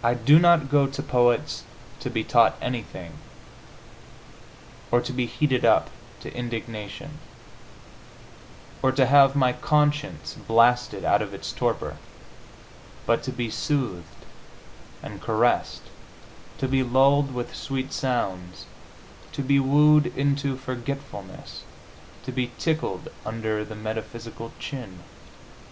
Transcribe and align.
I 0.00 0.14
do 0.14 0.38
not 0.38 0.70
go 0.70 0.86
to 0.86 1.02
poets 1.02 1.64
to 1.98 2.08
be 2.08 2.22
taught 2.22 2.54
anything, 2.62 3.14
or 4.92 5.00
to 5.00 5.12
be 5.12 5.26
heated 5.26 5.64
up 5.64 5.90
to 6.20 6.32
indignation, 6.32 7.18
or 8.82 8.92
to 8.92 9.06
have 9.06 9.34
my 9.34 9.52
conscience 9.52 10.34
blasted 10.34 11.04
out 11.04 11.20
of 11.20 11.34
its 11.34 11.50
torpor, 11.50 11.96
but 13.06 13.24
to 13.24 13.32
be 13.32 13.50
soothed 13.50 14.24
and 15.02 15.20
caressed, 15.20 15.82
to 16.58 16.68
be 16.68 16.84
lulled 16.84 17.34
with 17.34 17.56
sweet 17.56 17.92
sounds, 17.92 18.66
to 19.32 19.42
be 19.42 19.58
wooed 19.58 20.16
into 20.16 20.56
forgetfulness, 20.56 21.64
to 22.22 22.30
be 22.30 22.52
tickled 22.60 23.08
under 23.24 23.64
the 23.64 23.74
metaphysical 23.74 24.52
chin. 24.60 25.00